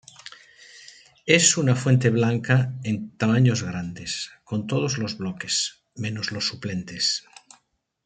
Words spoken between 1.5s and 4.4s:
una fuente blanca en tamaños grandes,